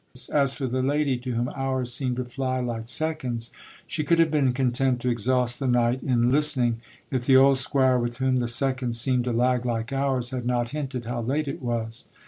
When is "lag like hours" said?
9.31-10.31